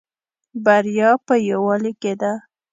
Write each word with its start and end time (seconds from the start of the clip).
بریا 0.63 1.11
په 1.25 1.35
یوالی 1.49 1.93
کې 2.01 2.13
ده 2.21 2.33